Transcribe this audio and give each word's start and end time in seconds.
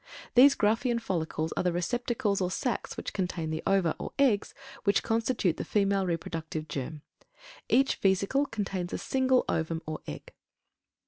These 0.33 0.55
Graafian 0.55 0.99
follicles 0.99 1.51
are 1.55 1.61
the 1.61 1.71
receptacles 1.71 2.41
or 2.41 2.49
sacs 2.49 2.97
which 2.97 3.13
contain 3.13 3.51
the 3.51 3.61
ova, 3.67 3.95
or 3.99 4.13
eggs, 4.17 4.55
which 4.83 5.03
constitute 5.03 5.57
the 5.57 5.63
female 5.63 6.07
reproductive 6.07 6.67
germ. 6.67 7.03
Each 7.69 7.95
vesicle 7.97 8.47
contains 8.47 8.93
a 8.93 8.97
single 8.97 9.45
ovum 9.47 9.83
or 9.85 9.99
egg. 10.07 10.33